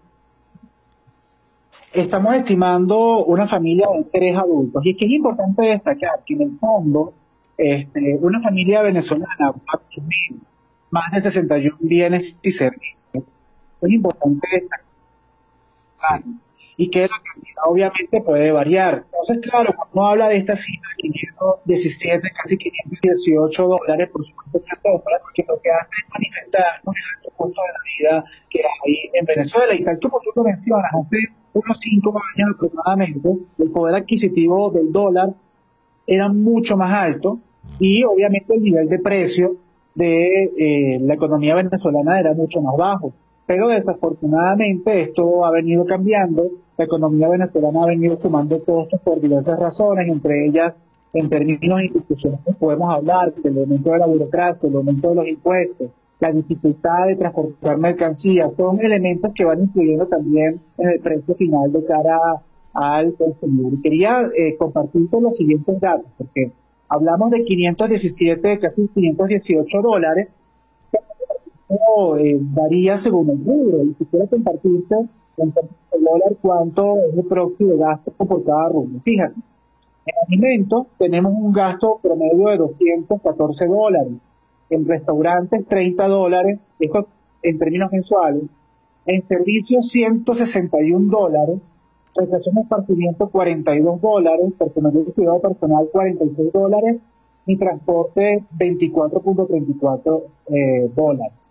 [1.94, 6.42] Estamos estimando una familia de tres adultos y es que es importante destacar que en
[6.42, 7.14] el fondo
[7.58, 10.42] este, una familia venezolana va a consumir
[10.90, 13.02] más de 61 bienes y servicios
[13.82, 16.22] es importante destacar.
[16.82, 19.04] Y que la cantidad obviamente puede variar.
[19.06, 25.20] Entonces, claro, cuando habla de esta cifra, 517, casi 518 dólares, por supuesto que asombra,
[25.22, 29.26] porque lo que hace es manifestar el alto costo de la vida que hay en
[29.26, 29.76] Venezuela.
[29.76, 31.18] Y tal como tú lo mencionas, hace
[31.54, 35.30] unos 5 años aproximadamente, el poder adquisitivo del dólar
[36.08, 37.40] era mucho más alto
[37.80, 39.52] y obviamente el nivel de precio
[39.94, 43.14] de eh, la economía venezolana era mucho más bajo.
[43.46, 46.44] Pero desafortunadamente esto ha venido cambiando,
[46.82, 50.74] la economía venezolana ha venido sumando costos por diversas razones, entre ellas
[51.14, 55.92] en términos institucionales podemos hablar del aumento de la burocracia, el aumento de los impuestos,
[56.20, 61.72] la dificultad de transportar mercancías, son elementos que van influyendo también en el precio final
[61.72, 62.18] de cara
[62.74, 63.80] al consumidor.
[63.84, 66.52] Quería eh, compartir con los siguientes datos, porque
[66.90, 70.30] hablamos de 517, casi 518 dólares,
[72.20, 73.84] eh, varía según el rubro.
[73.84, 74.96] Y quisiera compartirte
[75.42, 79.00] el dólar cuánto es el próximo gasto por cada rubro.
[79.04, 79.36] Fíjate,
[80.06, 84.14] en alimentos tenemos un gasto promedio de 214 dólares.
[84.70, 87.08] En restaurantes 30 dólares, esto
[87.44, 88.44] en términos mensuales.
[89.06, 91.72] En servicios 161 dólares.
[92.16, 94.54] Recreación de esparcimiento 42 dólares.
[94.58, 97.02] Personal de cuidado personal 46 dólares.
[97.46, 101.51] Y transporte 24.34 eh, dólares.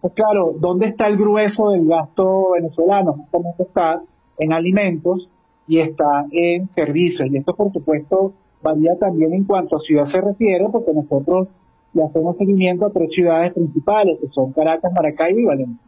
[0.00, 3.12] Pues claro, ¿dónde está el grueso del gasto venezolano?
[3.12, 4.00] Justamente está
[4.38, 5.28] en alimentos
[5.66, 7.28] y está en servicios.
[7.30, 8.32] Y esto, por supuesto,
[8.62, 11.48] varía también en cuanto a ciudad se refiere, porque nosotros
[11.92, 15.84] le hacemos seguimiento a tres ciudades principales, que son Caracas, Maracaibo y Valencia.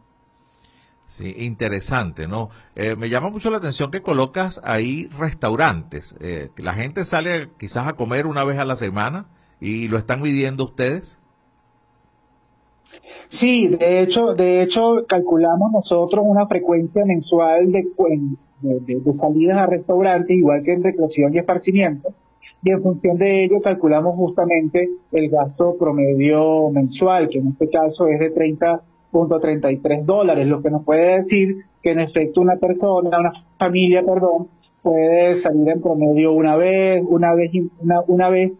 [1.17, 2.49] Sí, interesante, ¿no?
[2.75, 6.15] Eh, me llama mucho la atención que colocas ahí restaurantes.
[6.19, 9.27] Eh, la gente sale quizás a comer una vez a la semana
[9.59, 11.19] y lo están midiendo ustedes.
[13.39, 17.83] Sí, de hecho, de hecho calculamos nosotros una frecuencia mensual de,
[18.61, 22.09] de, salidas a restaurantes, igual que en recreación y esparcimiento,
[22.61, 28.07] y en función de ello calculamos justamente el gasto promedio mensual, que en este caso
[28.07, 33.33] es de 30.33 dólares, lo que nos puede decir que en efecto una persona, una
[33.57, 34.47] familia, perdón,
[34.83, 38.51] puede salir en promedio una vez, una vez, una, una vez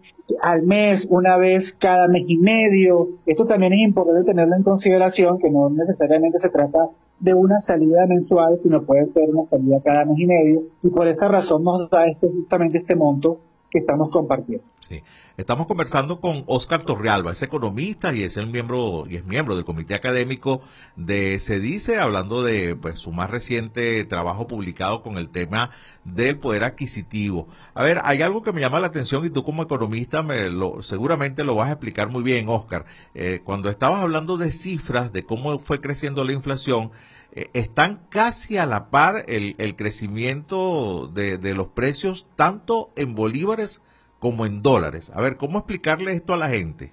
[0.42, 3.10] al mes, una vez cada mes y medio.
[3.26, 6.80] Esto también es importante tenerlo en consideración, que no necesariamente se trata
[7.20, 11.08] de una salida mensual, sino puede ser una salida cada mes y medio, y por
[11.08, 13.40] esa razón nos da este, justamente este monto
[13.74, 14.64] que estamos compartiendo.
[14.88, 15.02] Sí.
[15.36, 19.66] Estamos conversando con Oscar Torrealba, es economista y es el miembro y es miembro del
[19.66, 20.62] comité académico
[20.96, 25.72] de CEDICE, hablando de pues su más reciente trabajo publicado con el tema
[26.04, 27.48] del poder adquisitivo.
[27.74, 30.84] A ver, hay algo que me llama la atención y tú como economista me lo,
[30.84, 32.86] seguramente lo vas a explicar muy bien, Oscar.
[33.16, 36.92] Eh, cuando estabas hablando de cifras de cómo fue creciendo la inflación,
[37.36, 43.16] eh, están casi a la par el, el crecimiento de, de los precios tanto en
[43.16, 43.82] bolívares
[44.20, 45.12] como en dólares.
[45.14, 46.92] A ver, ¿cómo explicarle esto a la gente?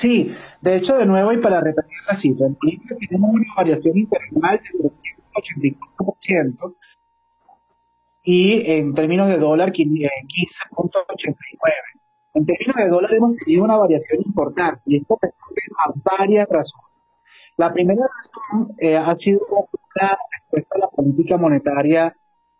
[0.00, 3.98] Sí, de hecho, de nuevo, y para repetir la cifra, en Bolivia tenemos una variación
[3.98, 4.90] interanual del
[5.34, 6.74] 84%
[8.24, 10.08] y en términos de dólar 15.89.
[12.34, 16.91] En términos de dólar hemos tenido una variación importante y esto responde a varias razones.
[17.56, 19.40] La primera razón eh, ha sido
[19.94, 22.14] la respuesta a la política monetaria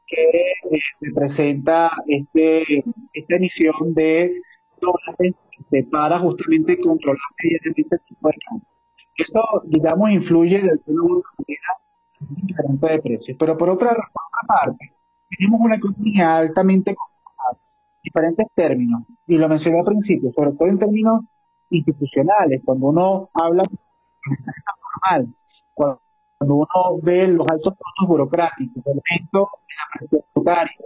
[0.06, 4.40] que eh, presenta este, esta emisión de
[4.80, 5.34] dólares
[5.90, 8.68] para justamente controlar este tipo de cambio.
[9.16, 11.72] Esto, digamos, influye de alguna manera
[12.20, 13.36] en diferente de precios.
[13.38, 13.96] Pero por otra,
[14.46, 14.92] parte,
[15.30, 16.94] tenemos una economía altamente
[18.02, 21.20] diferentes términos, y lo mencioné al principio, sobre todo en términos
[21.70, 23.62] institucionales, cuando uno habla
[24.26, 25.34] normal,
[25.74, 26.00] cuando
[26.40, 30.76] uno ve los altos costos burocráticos, el aumento de la presión tributaria,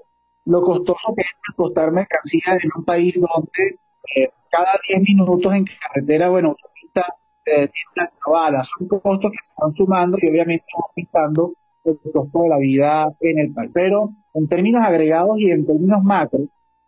[0.47, 3.79] lo costoso que es transportar mercancías en un país donde
[4.15, 7.07] eh, cada 10 minutos en carretera o en autopista
[7.45, 11.53] eh, tiene una son costos que se van sumando y obviamente aumentando
[11.85, 13.71] el costo de la vida en el país.
[13.75, 16.41] Pero en términos agregados y en términos macro,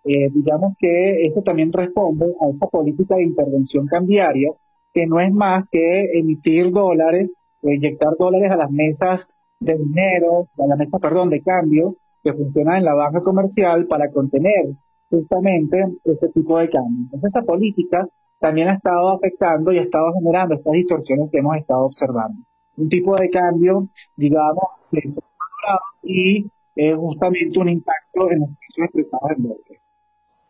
[0.05, 4.51] eh, digamos que esto también responde a esta política de intervención cambiaria,
[4.93, 9.27] que no es más que emitir dólares o inyectar dólares a las mesas
[9.61, 14.11] de dinero, a la mesa, perdón, de cambio, que funciona en la banca comercial para
[14.11, 14.67] contener
[15.11, 17.05] justamente este tipo de cambio.
[17.05, 18.07] Entonces esa política
[18.39, 22.43] también ha estado afectando y ha estado generando estas distorsiones que hemos estado observando.
[22.77, 24.65] Un tipo de cambio, digamos,
[26.03, 29.83] y eh, justamente un impacto en los precios expresados en dólares.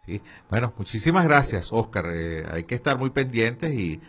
[0.01, 0.21] Sí,
[0.51, 2.05] bueno, muchísimas gracias, Oscar.
[2.13, 4.01] Eh, hay que estar muy pendientes y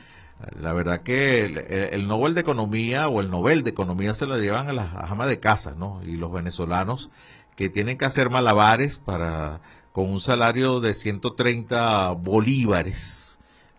[0.59, 1.43] la verdad que
[1.91, 5.27] el, Nobel de Economía o el Nobel de Economía se lo llevan a las amas
[5.27, 6.01] de casa, ¿no?
[6.03, 7.09] Y los venezolanos
[7.55, 9.59] que tienen que hacer malabares para
[9.91, 12.95] con un salario de 130 bolívares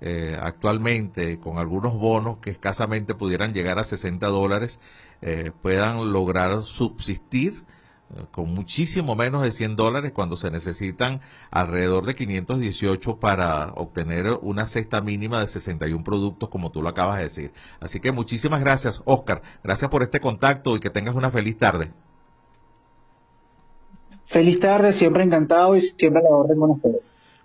[0.02, 4.78] eh, actualmente, con algunos bonos que escasamente pudieran llegar a 60 dólares,
[5.22, 7.62] eh, puedan lograr subsistir
[8.30, 14.68] con muchísimo menos de 100 dólares cuando se necesitan alrededor de 518 para obtener una
[14.68, 17.52] cesta mínima de 61 productos como tú lo acabas de decir.
[17.80, 19.42] Así que muchísimas gracias, Oscar.
[19.62, 21.90] Gracias por este contacto y que tengas una feliz tarde.
[24.26, 27.02] Feliz tarde, siempre encantado y siempre a la orden con ustedes.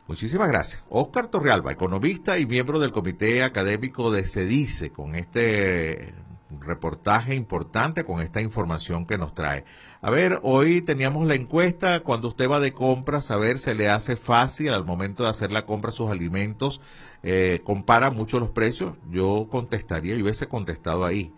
[0.07, 0.83] Muchísimas gracias.
[0.89, 6.13] Oscar Torrealba, economista y miembro del Comité Académico de CEDICE, con este
[6.59, 9.63] reportaje importante, con esta información que nos trae.
[10.01, 14.15] A ver, hoy teníamos la encuesta, cuando usted va de compra, saber se le hace
[14.17, 16.79] fácil al momento de hacer la compra sus alimentos,
[17.23, 18.95] eh, compara mucho los precios.
[19.09, 21.33] Yo contestaría, yo hubiese contestado ahí.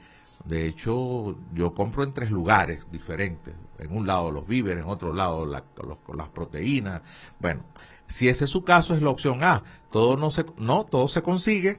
[0.45, 3.55] De hecho, yo compro en tres lugares diferentes.
[3.80, 7.01] En un lado los víveres, en otro lado las proteínas.
[7.39, 7.64] Bueno,
[8.10, 9.64] si ese es su caso, es la opción A.
[9.91, 11.78] Todo no se, no, todo se consigue.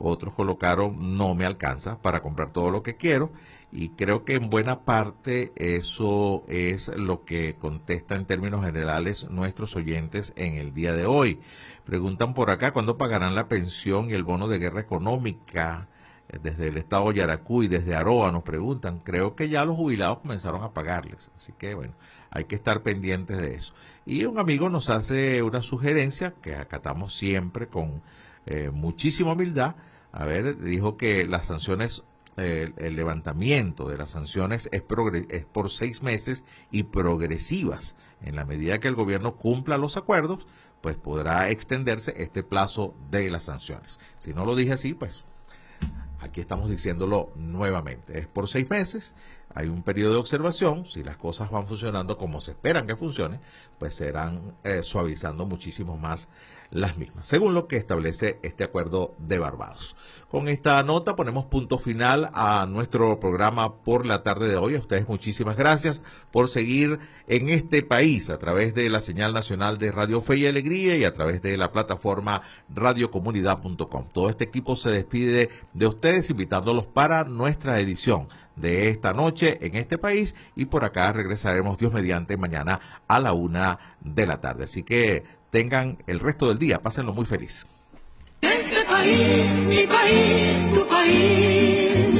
[0.00, 3.30] otros colocaron no me alcanza para comprar todo lo que quiero
[3.70, 9.76] y creo que en buena parte eso es lo que contesta en términos generales nuestros
[9.76, 11.40] oyentes en el día de hoy.
[11.88, 15.88] Preguntan por acá cuándo pagarán la pensión y el bono de guerra económica
[16.42, 20.74] desde el estado Yaracuy, desde Aroa nos preguntan, creo que ya los jubilados comenzaron a
[20.74, 21.94] pagarles, así que bueno,
[22.30, 23.72] hay que estar pendientes de eso.
[24.04, 28.02] Y un amigo nos hace una sugerencia que acatamos siempre con
[28.44, 29.76] eh, muchísima humildad,
[30.12, 32.02] a ver, dijo que las sanciones,
[32.36, 34.82] eh, el levantamiento de las sanciones es,
[35.30, 37.96] es por seis meses y progresivas.
[38.20, 40.44] En la medida que el gobierno cumpla los acuerdos,
[40.80, 43.98] pues podrá extenderse este plazo de las sanciones.
[44.20, 45.24] Si no lo dije así, pues
[46.20, 48.18] aquí estamos diciéndolo nuevamente.
[48.18, 49.14] Es por seis meses,
[49.54, 53.40] hay un periodo de observación, si las cosas van funcionando como se esperan que funcione,
[53.78, 56.28] pues serán eh, suavizando muchísimo más
[56.70, 59.96] las mismas, según lo que establece este acuerdo de Barbados.
[60.30, 64.76] Con esta nota ponemos punto final a nuestro programa por la tarde de hoy.
[64.76, 69.78] A ustedes muchísimas gracias por seguir en este país a través de la señal nacional
[69.78, 74.08] de Radio Fe y Alegría y a través de la plataforma radiocomunidad.com.
[74.12, 78.28] Todo este equipo se despide de ustedes invitándolos para nuestra edición
[78.60, 83.32] de esta noche en este país y por acá regresaremos Dios mediante mañana a la
[83.32, 84.64] una de la tarde.
[84.64, 87.52] Así que tengan el resto del día, pásenlo muy feliz.
[88.40, 88.68] Este.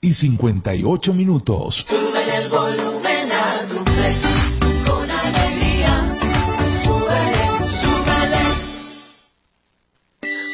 [0.00, 1.84] y 58 minutos.
[1.88, 4.20] Sube el volumen a tu play.
[4.86, 6.16] Con alegría.
[6.84, 7.48] Súbele,
[7.80, 8.44] súbele.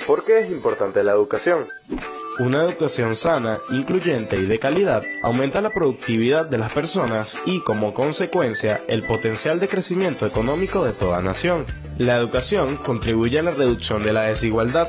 [0.07, 1.67] ¿Por qué es importante la educación?
[2.39, 7.93] Una educación sana, incluyente y de calidad aumenta la productividad de las personas y, como
[7.93, 11.67] consecuencia, el potencial de crecimiento económico de toda nación.
[11.99, 14.89] La educación contribuye a la reducción de la desigualdad,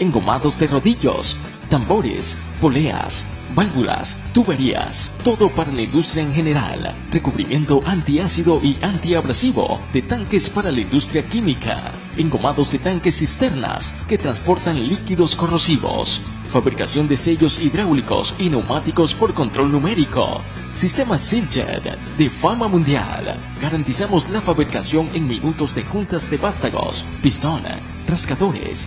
[0.00, 1.36] engomados de rodillos,
[1.68, 2.24] tambores,
[2.60, 3.12] poleas,
[3.54, 10.72] válvulas, tuberías, todo para la industria en general, recubrimiento antiácido y antiabrasivo de tanques para
[10.72, 16.20] la industria química, engomados de tanques cisternas que transportan líquidos corrosivos,
[16.52, 20.40] fabricación de sellos hidráulicos y neumáticos por control numérico,
[20.76, 21.82] Sistema Siljet
[22.16, 23.36] de fama mundial.
[23.60, 27.62] Garantizamos la fabricación en minutos de juntas de vástagos, pistón,
[28.06, 28.86] rascadores,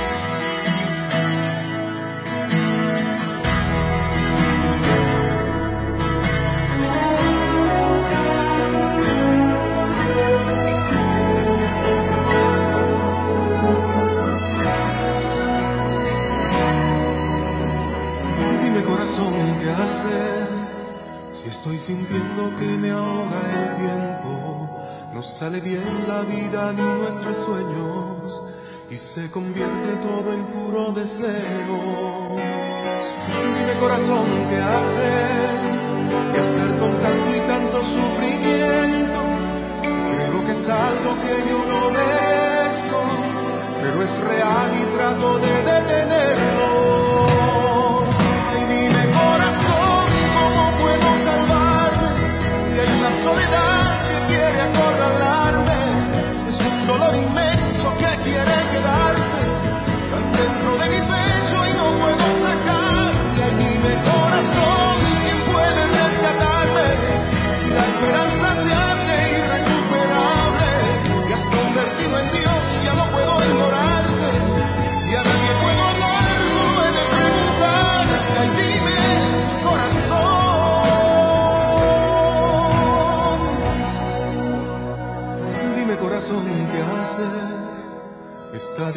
[21.91, 24.69] Sintiendo que me ahoga el tiempo,
[25.13, 28.41] no sale bien la vida ni nuestros sueños,
[28.89, 32.37] y se convierte todo en puro deseo.
[33.57, 35.59] Dime corazón, ¿qué hacer?
[36.31, 39.21] ¿Qué hacer con tanto y tanto sufrimiento?
[40.15, 42.99] Creo que es algo que yo no merezco,
[43.81, 45.70] pero es real y trato de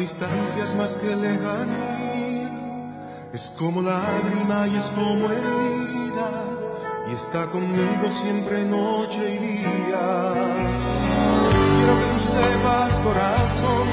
[0.05, 2.51] Esta distancia es más que lejanía.
[3.33, 6.29] Es como lágrima y es como herida.
[7.09, 10.31] Y está conmigo siempre noche y día.
[11.75, 13.87] Quiero que tú sepas, corazón,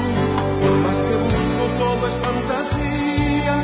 [0.61, 3.55] por más que busco todo es fantasía.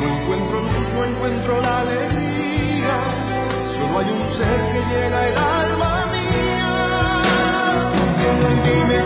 [0.00, 2.96] No encuentro luz, no encuentro la alegría.
[3.78, 6.74] Solo hay un ser que llena el alma mía.
[8.64, 8.99] Dime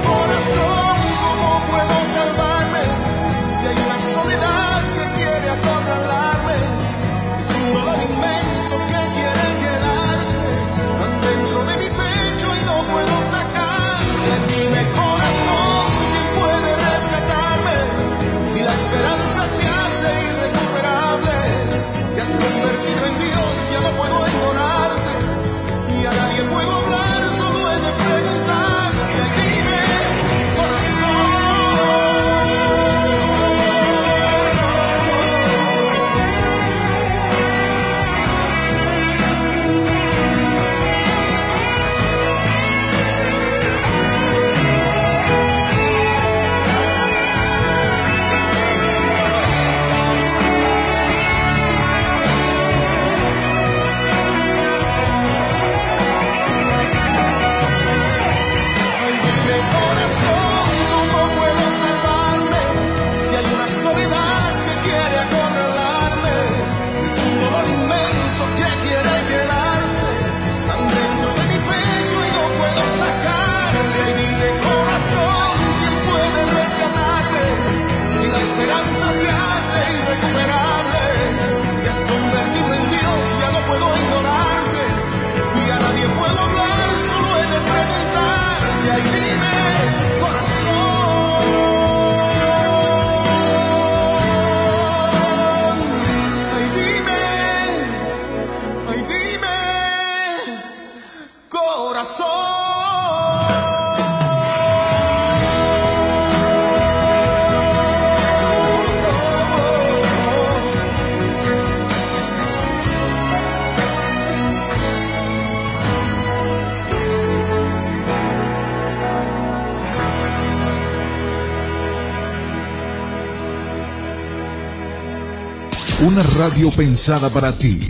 [126.54, 127.80] radio pensada para ti.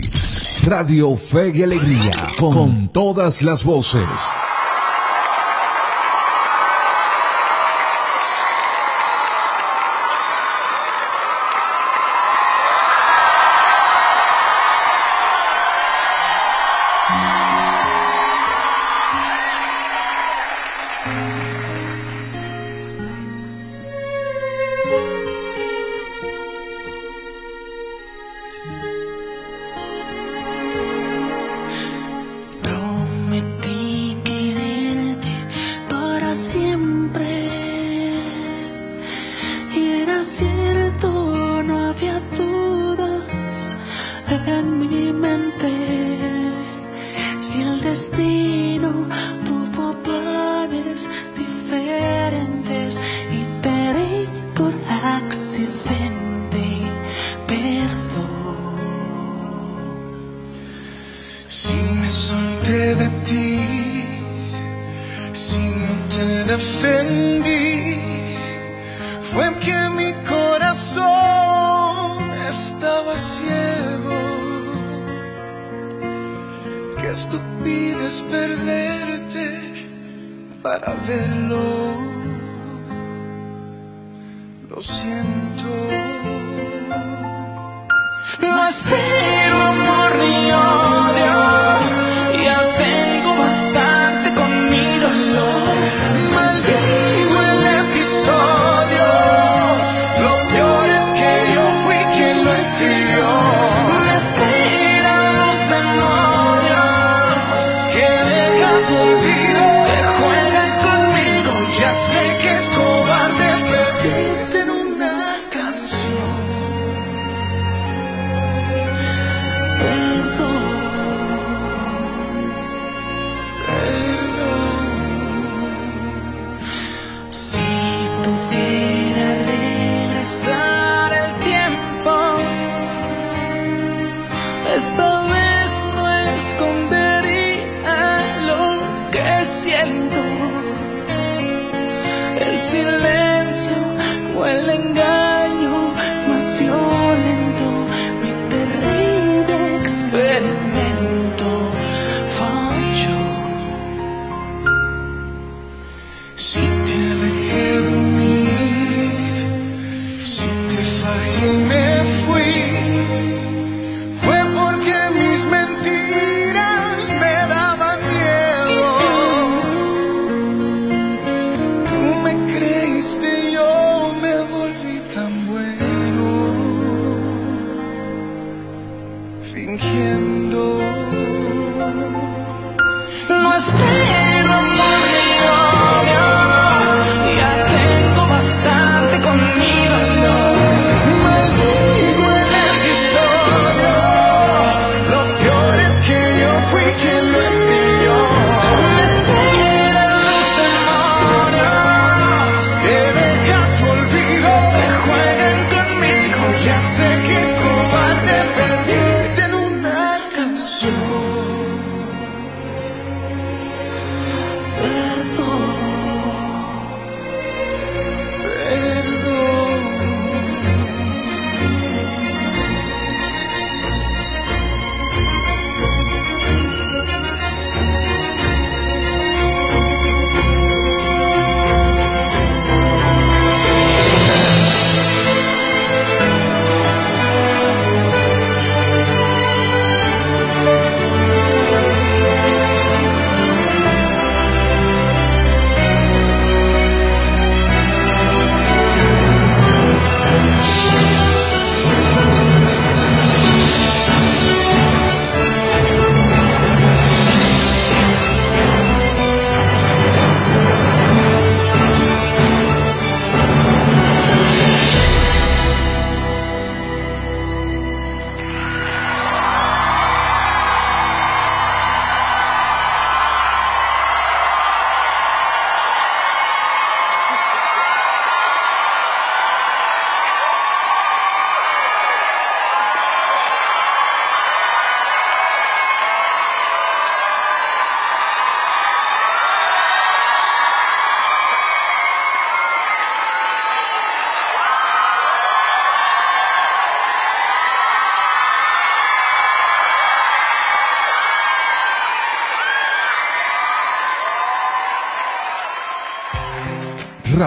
[0.63, 2.29] Radio Fe y Alegría.
[2.39, 4.09] Con todas las voces.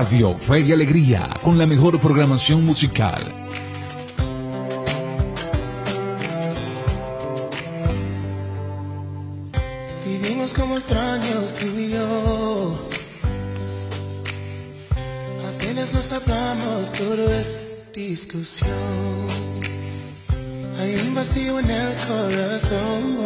[0.01, 3.21] Radio Fe y Alegría con la mejor programación musical.
[10.07, 12.79] Vivimos como extraños tú y yo.
[15.53, 17.47] Apenas nos hablamos, todo es
[17.93, 19.59] discusión.
[20.79, 23.19] Hay un vacío en el corazón.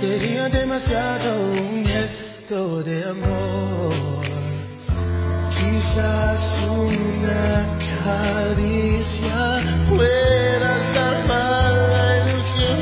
[0.00, 3.92] Sería demasiado un yes de amor,
[5.58, 6.40] quizás
[6.70, 9.40] una caricia
[9.88, 12.80] pueda salvar la ilusión.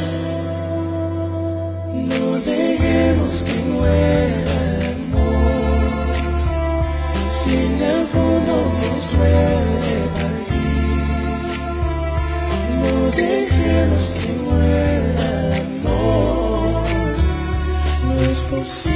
[2.08, 6.14] No dejemos que muera el amor,
[7.44, 11.08] sin alguno nos duele partir.
[12.82, 16.84] No dejemos que muera el amor,
[18.04, 18.93] no es posible.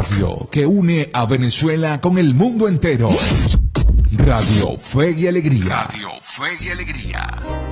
[0.00, 3.10] radio que une a Venezuela con el mundo entero.
[4.12, 5.84] Radio Fe y Alegría.
[5.84, 7.69] Radio Fe y Alegría.